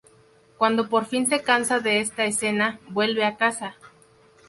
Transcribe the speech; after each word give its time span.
Cuando 0.57 0.89
por 0.89 1.05
fin 1.05 1.27
se 1.29 1.43
cansa 1.43 1.79
de 1.79 1.99
esta 1.99 2.25
escena, 2.25 2.79
vuelve 2.89 3.23
a 3.23 3.37
casa. 3.37 3.75